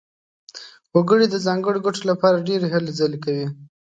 [0.95, 3.47] وګړي د ځانګړو ګټو لپاره ډېرې هلې ځلې کوي.